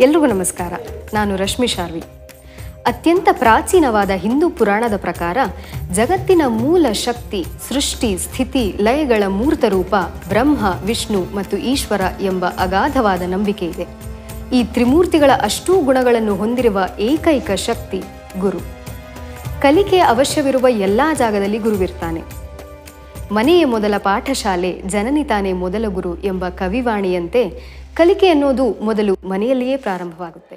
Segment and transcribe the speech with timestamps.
[0.00, 0.72] ಎಲ್ರಿಗೂ ನಮಸ್ಕಾರ.
[1.14, 2.02] ನಾನು ರಶ್ಮಿ ಶಾರ್ವಿ.
[2.86, 5.36] ಅತ್ಯಂತ ಪ್ರಾಚೀನವಾದ ಹಿಂದೂ ಪುರಾಣದ ಪ್ರಕಾರ
[5.92, 9.94] ಜಗತ್ತಿನ ಮೂಲ ಶಕ್ತಿ, ಸೃಷ್ಟಿ, ಸ್ಥಿತಿ, ಲಯಗಳ ಮೂರ್ತ ರೂಪ,
[10.28, 13.86] ಬ್ರಹ್ಮ, ವಿಷ್ಣು ಮತ್ತು ಈಶ್ವರ ಎಂಬ ಅಗಾಧವಾದ ನಂಬಿಕೆ ಇದೆ.
[14.52, 18.02] ಈ ತ್ರಿಮೂರ್ತಿಗಳ ಅಷ್ಟೂ ಗುಣಗಳನ್ನು ಹೊಂದಿರುವ ಏಕೈಕ ಶಕ್ತಿ
[18.40, 18.58] ಗುರು.
[19.62, 22.39] ಕಲಿಕೆಯ ಅವಶ್ಯವಿರುವ ಎಲ್ಲಾ ಜಾಗದಲ್ಲಿ ಗುರುವಿರ್ತಾನೆ.
[23.32, 27.48] ಮನೆಯೇ ಮೊದಲ ಪಾಠಶಾಲೆ ಜನನಿ ತಾನೇ ಮೊದಲ ಗುರು ಎಂಬ ಕವಿವಾಣಿಯಂತೆ
[27.94, 30.56] ಕಲಿಕೆ ಅನ್ನೋದು ಮೊದಲು ಮನೆಯಲ್ಲಿಯೇ ಪ್ರಾರಂಭವಾಗುತ್ತೆ.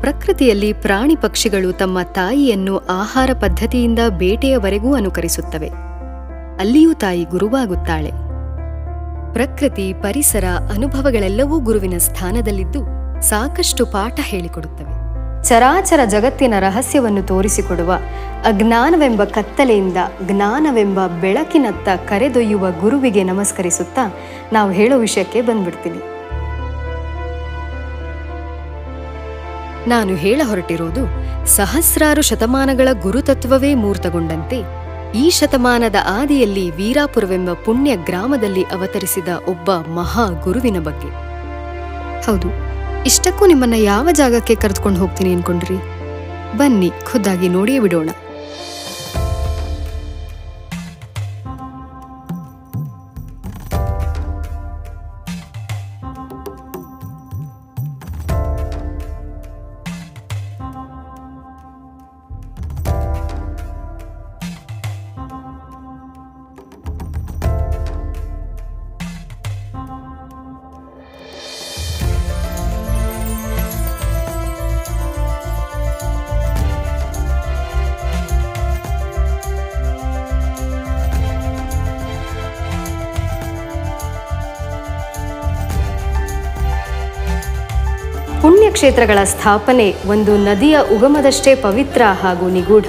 [0.00, 5.70] ಪ್ರಕೃತಿಯಲ್ಲಿ ಪ್ರಾಣಿ ಪಕ್ಷಿಗಳು ತಮ್ಮ ತಾಯಿಯನ್ನು ಆಹಾರ ಪದ್ಧತಿಯಿಂದ ಬೇಟೆಯವರೆಗೂ ಅನುಕರಿಸುತ್ತವೆ.
[6.58, 8.10] ಅಲ್ಲಿಯೂ ತಾಯಿ ಗುರುವಾಗುತ್ತಾಳೆ.
[9.32, 12.80] ಪ್ರಕೃತಿ, ಪರಿಸರ, ಅನುಭವಗಳೆಲ್ಲವೂ ಗುರುವಿನ ಸ್ಥಾನದಲ್ಲಿದ್ದು
[13.22, 14.83] ಸಾಕಷ್ಟು ಪಾಠ ಹೇಳಿಕೊಡುತ್ತವೆ.
[15.44, 17.92] ಚರಾಚರ ಜಗತ್ತಿನ ರಹಸ್ಯವನ್ನು ತೋರಿಸಿಕೊಡುವ,
[18.44, 24.04] ಅಜ್ಞಾನವೆಂಬ ಕತ್ತಲೆಯಿಂದ ಜ್ಞಾನವೆಂಬ ಬೆಳಕಿನತ್ತ ಕರೆದೊಯ್ಯುವ ಗುರುವಿಗೆ ನಮಸ್ಕರಿಸುತ್ತಾ
[24.52, 26.00] ನಾವು ಹೇಳೋ ವಿಷಯಕ್ಕೆ ಬಂದ್ಬಿಡ್ತೀನಿ.
[29.88, 31.02] ನಾನು ಹೇಳ ಹೊರಟಿರೋದು,
[31.46, 34.58] ಸಹಸ್ರಾರು ಶತಮಾನಗಳ ಗುರುತತ್ವವೇ ಮೂರ್ತಗೊಂಡಂತೆ,
[35.18, 41.10] ಈ ಶತಮಾನದ ಆದಿಯಲ್ಲಿ ವೀರಾಪುರವೆಂಬ ಪುಣ್ಯ ಗ್ರಾಮದಲ್ಲಿ ಅವತರಿಸಿದ ಒಬ್ಬ ಮಹಾ ಗುರುವಿನ ಬಗ್ಗೆ.
[42.26, 42.73] ಹೌದು
[43.06, 45.76] ಇಷ್ಟಕ್ಕೂ ನಿಮ್ಮನ್ನ ಯಾವ ಜಾಗಕ್ಕೆ ಕರೆದುಕೊಂಡು ಹೋಗ್ತೀನಿ ಅನ್ಕೊಂಡ್ರಿ?
[46.56, 48.10] ಬನ್ನಿ ಖುದ್ದಾಗಿ ನೋಡಿಯೇ ಬಿಡೋಣ.
[88.54, 92.84] ಪುಣ್ಯಕ್ಷೇತ್ರಗಳ ಸ್ಥಾಪನೆ ಒಂದು ನದಿಯ ಉಗಮದಷ್ಟೇ ಪವಿತ್ರ ಹಾಗೂ ನಿಗೂಢ.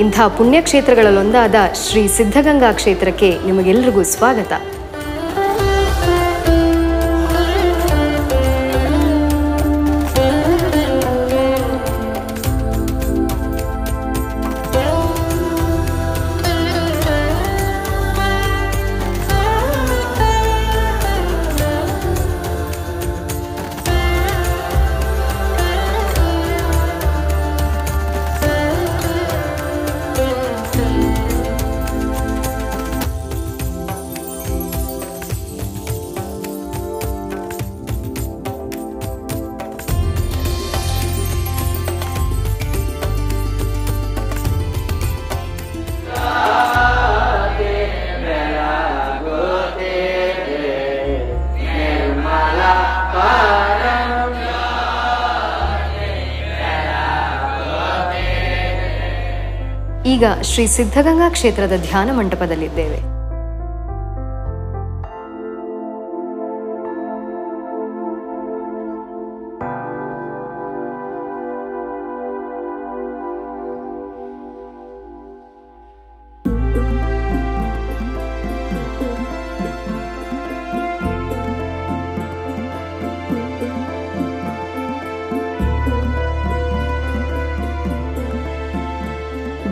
[0.00, 4.52] ಇಂಥ ಪುಣ್ಯಕ್ಷೇತ್ರಗಳಲ್ಲೊಂದಾದ ಶ್ರೀ ಸಿದ್ಧಗಂಗಾ ಕ್ಷೇತ್ರಕ್ಕೆ ನಿಮಗೆಲ್ಲರಿಗೂ ಸ್ವಾಗತ.
[60.20, 62.98] ಈಗ ಶ್ರೀ ಸಿದ್ಧಗಂಗಾ ಕ್ಷೇತ್ರದ ಧ್ಯಾನ ಮಂಟಪದಲ್ಲಿದ್ದೇವೆ.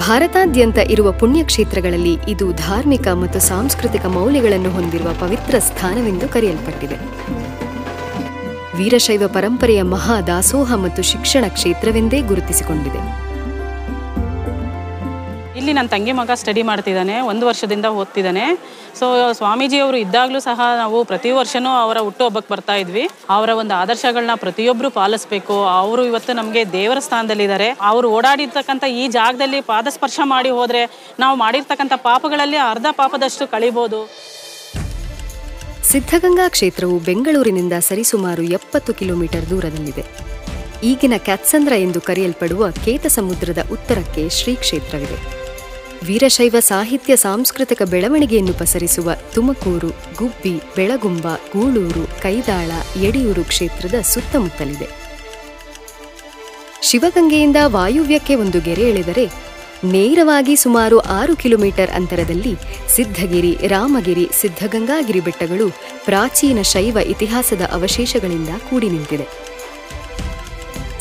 [0.09, 6.97] ಭಾರತಾದ್ಯಂತ ಇರುವ ಪುಣ್ಯಕ್ಷೇತ್ರಗಳಲ್ಲಿ ಇದು ಧಾರ್ಮಿಕ ಮತ್ತು ಸಾಂಸ್ಕೃತಿಕ ಮೌಲ್ಯಗಳನ್ನು ಹೊಂದಿರುವ ಪವಿತ್ರ ಸ್ಥಾನವೆಂದು ಕರೆಯಲ್ಪಟ್ಟಿದೆ.
[8.77, 13.28] ವೀರಶೈವ ಪರಂಪರೆಯ ಮಹಾ ದಾಸೋಹ ಮತ್ತು ಶಿಕ್ಷಣ ಕ್ಷೇತ್ರವೆಂದೇ ಗುರುತಿಸಿಕೊಂಡಿದೆ.
[15.69, 18.45] ಇಲ್ಲಿ ನನ್ನ ತಂಗಿ ಮಗ ಸ್ಟಡಿ ಮಾಡ್ತಿದ್ದಾನೆ ಒಂದು ವರ್ಷದಿಂದ ಓದ್ತಿದ್ದಾನೆ
[18.99, 19.07] ಸೊ
[19.39, 23.03] ಸ್ವಾಮೀಜಿಯವರು ಇದ್ದಾಗಲೂ ಸಹ ನಾವು ಪ್ರತಿ ವರ್ಷನೂ ಅವರ ಹುಟ್ಟುಹಬ್ಬಕ್ಕೆ ಬರ್ತಾ ಇದ್ವಿ.
[23.37, 25.57] ಅವರ ಒಂದು ಆದರ್ಶಗಳನ್ನ ಪ್ರತಿಯೊಬ್ಬರು ಪಾಲಿಸ್ಬೇಕು.
[25.81, 27.69] ಅವರು ಇವತ್ತು ನಮಗೆ ದೇವರ ಸ್ಥಾನದಲ್ಲಿದ್ದಾರೆ.
[27.91, 30.83] ಅವರು ಓಡಾಡಿರ್ತಕ್ಕಂಥ ಈ ಜಾಗದಲ್ಲಿ ಪಾದಸ್ಪರ್ಶ ಮಾಡಿ ಹೋದರೆ
[31.19, 34.01] ನಾವು ಮಾಡಿರ್ತಕ್ಕಂಥ ಪಾಪಗಳಲ್ಲಿ ಅರ್ಧ ಪಾಪದಷ್ಟು ಕಳಿಬೋದು.
[35.91, 40.07] ಸಿದ್ಧಗಂಗಾ ಕ್ಷೇತ್ರವು ಬೆಂಗಳೂರಿನಿಂದ ಸರಿಸುಮಾರು ಎಪ್ಪತ್ತು ಕಿಲೋಮೀಟರ್ ದೂರದಲ್ಲಿದೆ.
[40.85, 45.19] ಈಗಿನ ಕ್ಯಾತ್ಸಂದ್ರ ಎಂದು ಕರೆಯಲ್ಪಡುವ ಕೇತ ಸಮುದ್ರದ ಉತ್ತರಕ್ಕೆ ಶ್ರೀ ಕ್ಷೇತ್ರವಿದೆ
[46.07, 52.71] ವೀರಶೈವ ಸಾಹಿತ್ಯ ಸಾಂಸ್ಕೃತಿಕ ಬೆಳವಣಿಗೆಯನ್ನು ಪಸರಿಸುವ ತುಮಕೂರು, ಗುಬ್ಬಿ, ಬೆಳಗುಂಬ, ಗೂಳೂರು, ಕೈದಾಳ,
[53.03, 54.89] ಯಡಿಯೂರು ಕ್ಷೇತ್ರದ ಸುತ್ತಮುತ್ತಲಿದೆ.
[56.83, 59.49] ಶಿವಗಂಗೆಯಿಂದ ವಾಯುವ್ಯಕ್ಕೆ ಒಂದು ಗೆರೆ ಎಳೆದರೆ
[59.85, 62.55] ನೇರವಾಗಿ ಸುಮಾರು ಆರು ಕಿಲೋಮೀಟರ್ ಅಂತರದಲ್ಲಿ
[62.89, 65.69] ಸಿದ್ಧಗಿರಿ, ರಾಮಗಿರಿ, ಸಿದ್ಧಗಂಗಾಗಿರಿ ಬೆಟ್ಟಗಳು
[66.05, 69.48] ಪ್ರಾಚೀನ ಶೈವ ಇತಿಹಾಸದ ಅವಶೇಷಗಳಿಂದ ಕೂಡಿ ನಿಂತಿದೆ.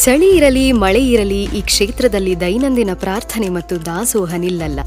[0.04, 4.80] ಚಳಿ ಇರಲಿ, ಮಳೆ ಇರಲಿ, ಈ ಕ್ಷೇತ್ರದಲ್ಲಿ ದೈನಂದಿನ ಪ್ರಾರ್ಥನೆ ಮತ್ತು ದಾಸೋಹ ನಿಲ್ಲಲ್ಲ.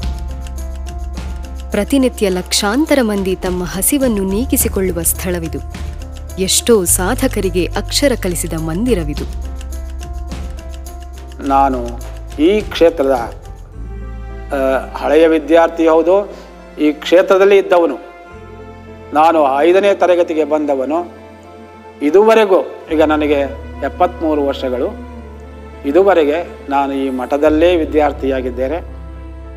[1.71, 5.59] ಪ್ರತಿನಿತ್ಯ ಲಕ್ಷಾಂತರ ಮಂದಿ ತಮ್ಮ ಹಸಿವನ್ನು ನೀಗಿಸಿಕೊಳ್ಳುವ ಸ್ಥಳವಿದು.
[6.41, 9.25] ಎಷ್ಟೋ ಸಾಧಕರಿಗೆ ಅಕ್ಷರ ಕಲಿಸಿದ ಮಂದಿರವಿದು.
[11.47, 11.81] ನಾನು
[12.39, 13.15] ಈ ಕ್ಷೇತ್ರದ
[15.01, 16.15] ಹಳೆಯ ವಿದ್ಯಾರ್ಥಿ ಹೌದು,
[16.79, 17.97] ಈ ಕ್ಷೇತ್ರದಲ್ಲಿ ಇದ್ದವನು.
[19.13, 20.99] ನಾನು ಐದನೇ ತರಗತಿಗೆ ಬಂದವನು.
[22.01, 22.59] ಇದುವರೆಗೂ
[22.93, 23.39] ಈಗ ನನಗೆ
[23.85, 25.11] ಎಪ್ಪತ್ತ್ಮೂರು ವರ್ಷಗಳು.
[25.85, 29.01] ಇದುವರೆಗೆ ನಾನು ಈ ಮಠದಲ್ಲೇ ವಿದ್ಯಾರ್ಥಿಯಾಗಿದ್ದೇನೆ.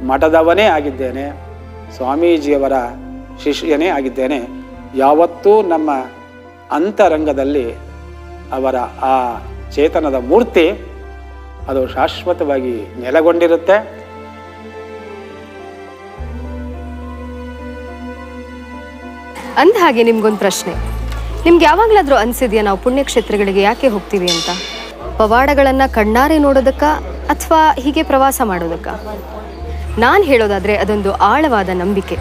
[0.07, 1.33] ಮಠದವನೇ ಆಗಿದ್ದೇನೆ.
[1.97, 2.73] ಸ್ವಾಮೀಜಿಯವರ
[3.43, 4.41] ಶಿಷ್ಯನೇ ಆಗಿದ್ದೇನೆ.
[4.97, 5.91] ಯಾವತ್ತೂ ನಮ್ಮ
[6.71, 7.75] ಅಂತರಂಗದಲ್ಲಿ
[8.53, 9.39] ಅವರ ಆ
[9.71, 10.71] ಚೇತನದ ಮೂರ್ತಿ
[11.69, 14.05] ಅದು ಶಾಶ್ವತವಾಗಿ ನೆಲೆಗೊಂಡಿರುತ್ತೆ.
[19.57, 21.04] ಅಂದ ಹಾಗೆ ನಿಮ್ಗೊಂದು ಪ್ರಶ್ನೆ.
[21.46, 24.50] ನಿಮ್ಗೆ ಯಾವಾಗಲಾದ್ರೂ ಅನ್ಸಿದ್ಯಾ ನಾವು ಪುಣ್ಯಕ್ಷೇತ್ರಗಳಿಗೆ ಯಾಕೆ ಹೋಗ್ತೀವಿ ಅಂತ
[25.20, 26.84] ಪವಾಡಗಳನ್ನು ಕಣ್ಣಾರೆ ನೋಡೋದಕ್ಕ
[27.30, 28.88] ಅಥವಾ ಹೀಗೆ ಪ್ರವಾಸ ಮಾಡೋದಕ್ಕ
[30.00, 32.18] ನಾನು ಹೇಳೋದಾದ್ರೆ ಅದೊಂದು ಆಳವಾದ ನಂಬಿಕೆ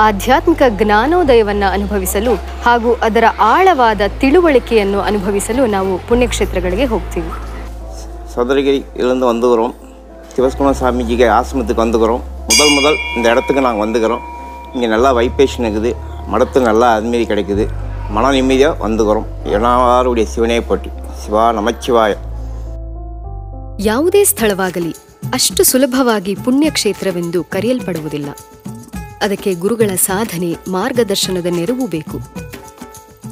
[0.00, 2.32] ಆಧ್ಯಾತ್ಮಿಕ ಜ್ಞಾನೋದಯವನ್ನು ಅನುಭವಿಸಲು
[2.66, 7.30] ಹಾಗೂ ಅದರ ಆಳವಾದ ತಿಳುವಳಿಕೆಯನ್ನು ಅನುಭವಿಸಲು ನಾವು ಪುಣ್ಯಕ್ಷೇತ್ರಗಳಿಗೆ ಹೋಗ್ತೀವಿ
[8.34, 9.74] சதுரகிரி இருந்து வந்துக்கிறோம்
[10.32, 14.22] சிவஸ்குமார் சாமிஜிக்கு ஆசிரமத்துக்கு வந்துக்கிறோம் முதல் முதல் இந்த இடத்துக்கு நாங்கள் வந்துக்கிறோம்
[14.74, 15.90] இங்கே நல்லா வைப்ரேஷன் இருக்குது
[16.28, 17.64] மடத்து நல்லா அதுமாரி கிடைக்குது
[18.14, 20.90] மன நிம்மதியாக வந்துக்கிறோம் எல்லாருடைய சிவனே போட்டி
[21.22, 22.14] சிவா நமச்சிவாய
[23.80, 24.92] ಯಾವುದೇ ಸ್ಥಳವಾಗಲಿ
[25.34, 28.28] ಅಷ್ಟು ಸುಲಭವಾಗಿ ಪುಣ್ಯಕ್ಷೇತ್ರವೆಂದು ಕರೆಯಲ್ಪಡುವುದಿಲ್ಲ
[29.22, 32.18] ಅದಕ್ಕೆ ಗುರುಗಳ ಸಾಧನೆ ಮಾರ್ಗದರ್ಶನದ ನೆರವು ಬೇಕು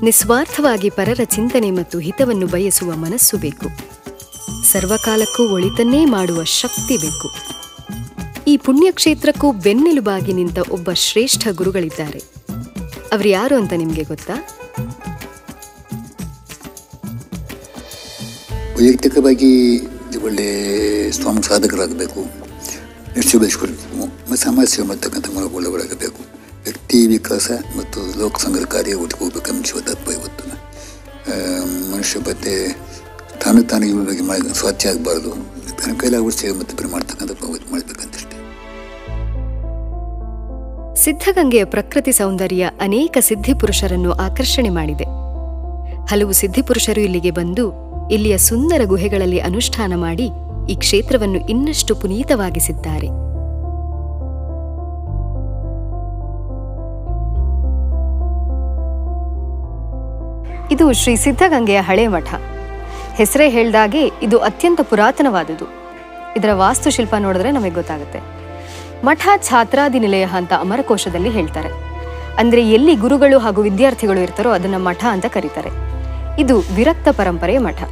[0.02, 3.69] ನಿಸ್ವಾರ್ಥವಾಗಿ ಪರರ ಚಿಂತನೆ ಮತ್ತು ಹಿತವನ್ನು ಬಯಸುವ ಮನಸ್ಸು ಬೇಕು
[4.72, 7.28] ಸರ್ವಕಾಲಕ್ಕೂ ಒಳಿತನ್ನೇ ಮಾಡುವ ಶಕ್ತಿ ಬೇಕು
[8.46, 12.20] ಈ ಪುಣ್ಯಕ್ಷೇತ್ರಕ್ಕೂ ಬೆನ್ನೆಲುಬಾಗಿ ನಿಂತ ಒಬ್ಬ ಶ್ರೇಷ್ಠ ಗುರುಗಳಿದ್ದಾರೆ
[13.12, 14.37] ಅವರು ಯಾರು ಅಂತ ನಿಮಗೆ ಗೊತ್ತಾ
[18.81, 19.80] ವೈಯಕ್ತಿಕವಾಗಿ
[20.24, 22.22] ಒಳ್ಳೆ ಸ್ವಾಮಿ ಸಾಧಕರಾಗಬೇಕು.
[23.16, 23.98] ನಿಶ್ಚಯ ಬೆಳೆಸ್ಕೊಳ್ಬೇಕು.
[24.31, 26.25] ಮತ್ತು ಸಮಾಜ ಸೇವೆ ಮಾಡ್ತಕ್ಕಂಥ ಮನೋಗುಣಗಳಾಗಬೇಕು
[26.63, 28.33] ವ್ಯಕ್ತಿ ವಿಕಾಸ ಮತ್ತು ಲೋಕ
[28.66, 30.48] ಕಾರ್ಯ ಒಟ್ಟಿಗೆ ಹೋಗ್ಬೇಕಂತ ಶಿವತತ್ವ ಇವತ್ತು
[31.92, 32.75] ಮನುಷ್ಯ ಮತ್ತೆ
[33.44, 35.30] ತಾನು ತಾನು ಇವ್ರ ಬಗ್ಗೆ ಮಾಡಿ ಸ್ವಚ್ಛ ಆಗಬಾರ್ದು.
[35.78, 37.31] ತನ್ನ ಕೈಲಾಗುವ ಸೇವೆ ಮತ್ತು ಬೇರೆ ಮಾಡ್ತಕ್ಕಂಥ
[37.72, 38.38] ಮಾಡಬೇಕಂತಷ್ಟೇ.
[40.95, 45.04] ಸಿದ್ಧಗಂಗೆಯ ಪ್ರಕೃತಿ ಸೌಂದರ್ಯ ಅನೇಕ ಸಿದ್ಧಿಪುರುಷರನ್ನು ಆಕರ್ಷಣೆ ಮಾಡಿದೆ.
[46.06, 50.31] ಹಲವು ಸಿದ್ಧಿಪುರುಷರು ಇಲ್ಲಿಗೆ ಬಂದು ಇಲ್ಲಿಯ ಸುಂದರ ಗುಹೆಗಳಲ್ಲಿ ಅನುಷ್ಠಾನ ಮಾಡಿ
[50.69, 53.07] ಈ ಕ್ಷೇತ್ರವನ್ನು ಇನ್ನಷ್ಟು ಪುನೀತವಾಗಿಸಿದ್ದಾರೆ.
[60.73, 62.33] ಇದು ಶ್ರೀ ಸಿದ್ಧಗಂಗೆಯ ಹಳೆ ಮಠ.
[63.15, 65.65] ಹೆಸರೇ ಹೇಳ್ದಾಗೆ ಇದು ಅತ್ಯಂತ ಪುರಾತನವಾದುದು
[66.37, 68.19] ಇದರ ವಾಸ್ತುಶಿಲ್ಪ ನೋಡಿದ್ರೆ ನಮಗೆ ಗೊತ್ತಾಗುತ್ತೆ.
[69.05, 71.69] ಮಠ ಛಾತ್ರಾದಿ ನಿಲಯ ಅಂತ ಅಮರಕೋಶದಲ್ಲಿ ಹೇಳ್ತಾರೆ.
[72.37, 75.91] ಅಂದ್ರೆ ಎಲ್ಲಿ ಗುರುಗಳು ಹಾಗೂ ವಿದ್ಯಾರ್ಥಿಗಳು ಇರ್ತಾರೋ ಅದನ್ನ ಮಠ ಅಂತ ಕರೀತಾರೆ.
[76.41, 77.83] ಇದು ವಿರಕ್ತ ಪರಂಪರೆಯ ಮಠ.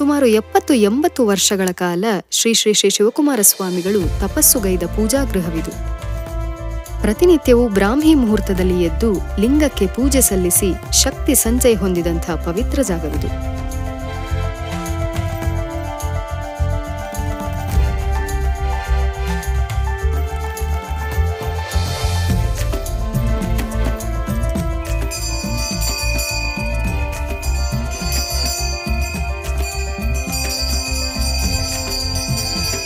[0.00, 5.72] ಸುಮಾರು ಎಪ್ಪತ್ತು ಎಂಬತ್ತು ವರ್ಷಗಳ ಕಾಲ ಶ್ರೀ ಶ್ರೀ ಶ್ರೀ ಶಿವಕುಮಾರ ಸ್ವಾಮಿಗಳು ತಪಸ್ಸುಗೈದ ಪೂಜಾಗೃಹವಿದು.
[7.00, 10.70] ಪ್ರತಿನಿತ್ಯವೂ ಬ್ರಾಹ್ಮಿ ಮುಹೂರ್ತದಲ್ಲಿ ಎದ್ದು ಲಿಂಗಕ್ಕೆ ಪೂಜೆ ಸಲ್ಲಿಸಿ
[11.02, 13.59] ಶಕ್ತಿ ಸಂಚಯ ಹೊಂದಿದಂಥ ಪವಿತ್ರ ಜಾಗವಿದು.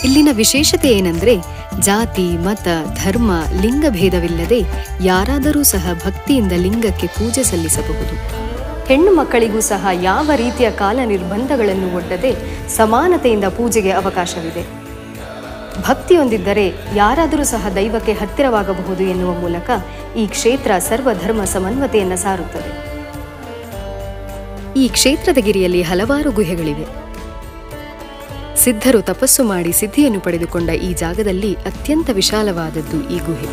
[0.04, 1.36] ಇಲ್ಲಿನ ವಿಶೇಷತೆ ಏನಂದ್ರೆ
[1.80, 2.68] ಜಾತಿ, ಮತ,
[3.04, 4.60] ಧರ್ಮ, ಲಿಂಗ ಭೇದವಿಲ್ಲದೆ
[5.00, 8.14] ಯಾರಾದರೂ ಸಹ ಭಕ್ತಿಯಿಂದ ಲಿಂಗಕ್ಕೆ ಪೂಜೆ ಸಲ್ಲಿಸಬಹುದು.
[8.86, 12.32] ಹೆಣ್ಣು ಮಕ್ಕಳಿಗೂ ಸಹ ಯಾವ ರೀತಿಯ ಕಾಲ ನಿರ್ಬಂಧಗಳನ್ನು ಒಡ್ಡದೆ
[12.68, 14.64] ಸಮಾನತೆಯಿಂದ ಪೂಜೆಗೆ ಅವಕಾಶವಿದೆ.
[15.82, 19.70] ಭಕ್ತಿಯೊಂದಿದ್ದರೆ ಯಾರಾದರೂ ಸಹ ದೈವಕ್ಕೆ ಹತ್ತಿರವಾಗಬಹುದು ಎನ್ನುವ ಮೂಲಕ
[20.16, 22.72] ಈ ಕ್ಷೇತ್ರ ಸರ್ವಧರ್ಮ ಸಮನ್ವತೆಯನ್ನು ಸಾರುತ್ತದೆ.
[24.76, 27.03] ಈ ಕ್ಷೇತ್ರದ ಗಿರಿಯಲ್ಲಿ ಹಲವಾರು ಗುಹೆಗಳಿವೆ.
[28.56, 33.48] ಸಿದ್ಧರು ತಪಸ್ಸು ಮಾಡಿ ಸಿದ್ಧಿಯನ್ನು ಪಡೆದುಕೊಂಡ ಈ ಜಾಗದಲ್ಲಿ ಅತ್ಯಂತ ವಿಶಾಲವಾದದ್ದು ಈ ಗುಹೆ.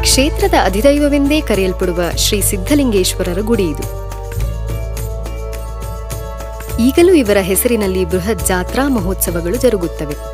[0.00, 3.74] ಕ್ಷೇತ್ರದ ಅಧಿದೈವವೆಂದೇ ಕರೆಯಲ್ಪಡುವ ಶ್ರೀ ಸಿದ್ಧಲಿಂಗೇಶ್ವರರ ಗುಡಿ
[6.84, 10.33] ಈಗಲೂ ಇವರ ಹೆಸರಿನಲ್ಲಿ ಬೃಹತ್ ಜಾತ್ರಾ ಮಹೋತ್ಸವಗಳು ಜರುಗುತ್ತವೆ.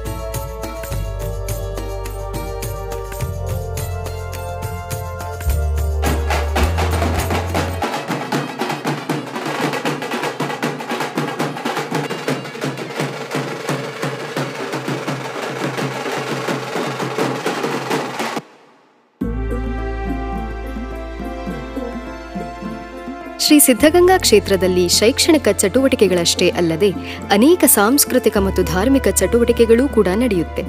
[23.50, 26.90] ಶ್ರೀ ಸಿದ್ಧಗಂಗಾ ಕ್ಷೇತ್ರದಲ್ಲಿ ಶೈಕ್ಷಣಿಕ ಚಟುವಟಿಕೆಗಳಷ್ಟೇ ಅಲ್ಲದೆ
[27.30, 30.62] ಅನೇಕ ಸಾಂಸ್ಕೃತಿಕ ಮತ್ತು ಧಾರ್ಮಿಕ ಚಟುವಟಿಕೆಗಳೂ ಕೂಡ ನಡೆಯುತ್ತೆ.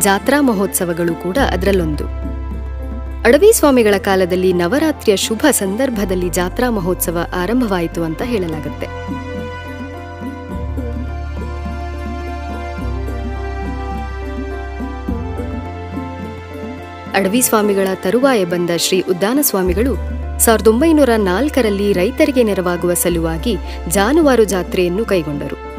[0.00, 2.04] ಜಾತ್ರಾ ಮಹೋತ್ಸವಗಳು ಕೂಡ ಅದರಲ್ಲೊಂದು.
[3.22, 8.86] ಅಡವಿ ಸ್ವಾಮಿಗಳ ಕಾಲದಲ್ಲಿ ನವರಾತ್ರಿಯ ಶುಭ ಸಂದರ್ಭದಲ್ಲಿ ಜಾತ್ರಾ ಮಹೋತ್ಸವ ಆರಂಭವಾಯಿತು ಅಂತ ಹೇಳಲಾಗುತ್ತೆ.
[17.18, 23.56] ಅಡವಿ ಸ್ವಾಮಿಗಳ ತರುವಾಯ ಬಂದ ಶ್ರೀ ಉದ್ದಾನ ಸ್ವಾಮಿಗಳು ಸಾವಿರದ ಒಂಬೈನೂರ ನಾಲ್ಕರಲ್ಲಿ ರೈತರಿಗೆ ನೆರವಾಗುವ ಸಲುವಾಗಿ
[23.88, 25.74] ಜಾನುವಾರು ಜಾತ್ರೆಯನ್ನು ಕೈಗೊಂಡರು.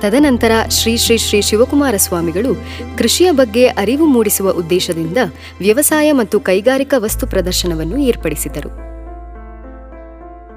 [0.00, 2.54] ತದನಂತರ ಶ್ರೀ ಶ್ರೀ ಶ್ರೀ ಶಿವಕುಮಾರ ಸ್ವಾಮಿಗಳು
[2.98, 5.16] ಕೃಷಿಯ ಬಗ್ಗೆ ಅರಿವು ಮೂಡಿಸುವ ಉದ್ದೇಶದಿಂದ
[5.58, 8.68] ವ್ಯವಸಾಯ ಮತ್ತು ಕೈಗಾರಿಕಾ ವಸ್ತು ಪ್ರದರ್ಶನವನ್ನು ಏರ್ಪಡಿಸಿದರು.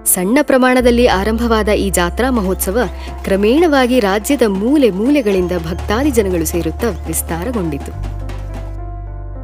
[0.05, 2.79] ಸಣ್ಣ ಪ್ರಮಾಣದಲ್ಲಿ ಆರಂಭವಾದ ಈ ಜಾತ್ರಾ ಮಹೋತ್ಸವ
[3.23, 8.16] ಕ್ರಮೇಣವಾಗಿ ರಾಜ್ಯದ ಮೂಲೆ ಮೂಲೆಗಳಿಂದ ಭಕ್ತಾದಿ ಜನಗಳು ಸೇರುತ್ತಾ ವಿಸ್ತಾರಗೊಂಡಿತು.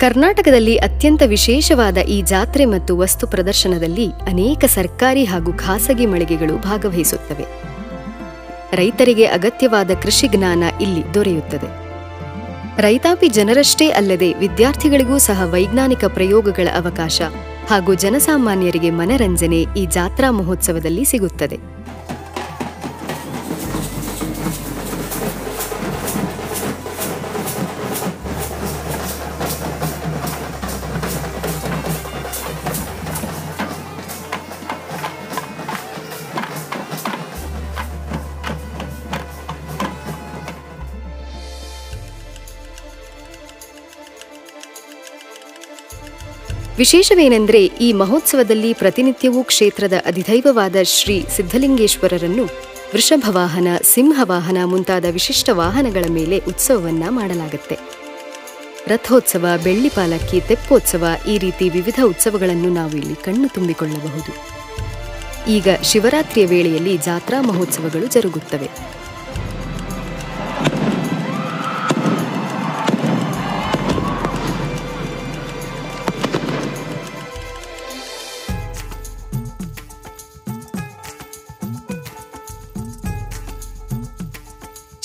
[0.03, 7.45] ಕರ್ನಾಟಕದಲ್ಲಿ ಅತ್ಯಂತ ವಿಶೇಷವಾದ ಈ ಜಾತ್ರೆ ಮತ್ತು ವಸ್ತು ಪ್ರದರ್ಶನದಲ್ಲಿ ಅನೇಕ ಸರ್ಕಾರಿ ಹಾಗೂ ಖಾಸಗಿ ಮಳಿಗೆಗಳು ಭಾಗವಹಿಸುತ್ತವೆ.
[8.73, 11.69] ರೈತರಿಗೆ ಅಗತ್ಯವಾದ ಕೃಷಿ ಜ್ಞಾನ ಇಲ್ಲಿ ದೊರೆಯುತ್ತದೆ.
[12.81, 17.21] ರೈತಾಪಿ ಜನರಷ್ಟೇ ಅಲ್ಲದೆ ವಿದ್ಯಾರ್ಥಿಗಳಿಗೂ ಸಹ ವೈಜ್ಞಾನಿಕ ಪ್ರಯೋಗಗಳ ಅವಕಾಶ
[17.69, 21.59] ಹಾಗೂ ಜನಸಾಮಾನ್ಯರಿಗೆ ಮನರಂಜನೆ ಈ ಜಾತ್ರಾ ಮಹೋತ್ಸವದಲ್ಲಿ ಸಿಗುತ್ತದೆ.
[46.83, 52.45] ವಿಶೇಷವೇನೆಂದರೆ ಈ ಮಹೋತ್ಸವದಲ್ಲಿ ಪ್ರತಿನಿತ್ಯವೂ ಕ್ಷೇತ್ರದ ಅಧಿದೈವವಾದ ಶ್ರೀ ಸಿದ್ಧಲಿಂಗೇಶ್ವರರನ್ನು
[52.93, 57.77] ವೃಷಭವಾಹನ, ಸಿಂಹವಾಹನ ಮುಂತಾದ ವಿಶಿಷ್ಟ ವಾಹನಗಳ ಮೇಲೆ ಉತ್ಸವವನ್ನ ಮಾಡಲಾಗುತ್ತೆ.
[58.87, 64.33] ರಥೋತ್ಸವ, ಬೆಳ್ಳಿ ಪಾಲಕ್ಕಿ, ತೆಪ್ಪೋತ್ಸವ ಈ ರೀತಿ ವಿವಿಧ ಉತ್ಸವಗಳನ್ನು ನಾವು ಇಲ್ಲಿ ಕಣ್ಣು ತುಂಬಿಕೊಳ್ಳಬಹುದು.
[65.51, 68.69] ಈಗ ಶಿವರಾತ್ರಿಯ ವೇಳೆಯಲ್ಲಿ ಜಾತ್ರಾ ಮಹೋತ್ಸವಗಳು ಜರುಗುತ್ತವೆ.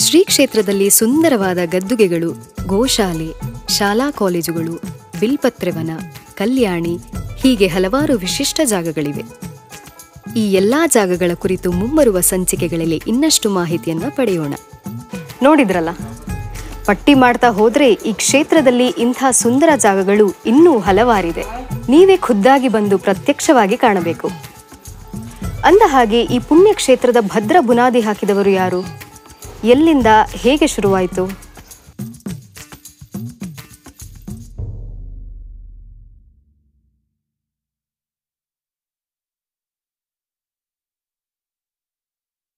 [0.09, 3.35] ಶ್ರೀ ಕ್ಷೇತ್ರದಲ್ಲಿ ಸುಂದರವಾದ ಗದ್ದುಗೆಗಳು, ಗೋಶಾಲೆ,
[3.69, 4.81] ಶಾಲಾ ಕಾಲೇಜುಗಳು
[5.21, 5.91] ಬಿಲ್ಪತ್ರೆವನ
[6.35, 6.99] ಕಲ್ಯಾಣಿ,
[7.37, 9.23] ಹೀಗೆ ಹಲವಾರು ವಿಶಿಷ್ಟ ಜಾಗಗಳಿವೆ.
[10.37, 14.55] ಈ ಎಲ್ಲಾ ಜಾಗಗಳ ಕುರಿತು ಮುಂಬರುವ ಸಂಚಿಕೆಗಳಲ್ಲಿ ಇನ್ನಷ್ಟು ಮಾಹಿತಿಯನ್ನು ಪಡೆಯೋಣ.
[15.43, 15.91] ನೋಡಿದ್ರಲ್ಲ?
[16.85, 21.43] ಪಟ್ಟಿ ಮಾಡ್ತಾ ಹೋದ್ರೆ ಈ ಕ್ಷೇತ್ರದಲ್ಲಿ ಇಂಥ ಸುಂದರ ಜಾಗಗಳು ಇನ್ನೂ ಹಲವಾರಿದೆ.
[21.88, 24.29] ನೀವೇ ಖುದ್ದಾಗಿ ಬಂದು ಪ್ರತ್ಯಕ್ಷವಾಗಿ ಕಾಣಬೇಕು.
[25.65, 29.08] ಅಂದ ಹಾಗೆ ಈ ಪುಣ್ಯ ಕ್ಷೇತ್ರದ ಭದ್ರ ಬುನಾದಿ ಹಾಕಿದವರು ಯಾರು?
[29.65, 31.48] ಎಲ್ಲಿಂದ ಹೇಗೆ ಶುರುವಾಯಿತು?